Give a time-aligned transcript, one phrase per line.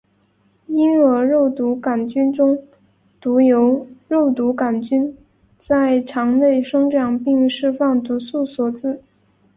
[0.65, 2.63] 婴儿肉毒杆菌中
[3.19, 5.15] 毒由肉毒杆菌
[5.59, 8.99] 在肠内生长并释放毒素所致。